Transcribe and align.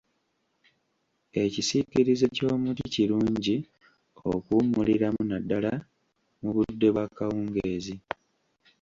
Ekisiikirize 1.43 2.25
ky’omuti 2.35 2.83
kirungi 2.93 3.55
okuwummuliramu 4.33 5.21
naddala 5.31 5.73
mu 6.41 6.49
budde 6.55 6.87
bw'akawungeezi. 6.93 7.95